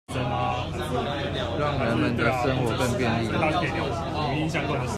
[0.09, 4.87] 讓人們的生活更便利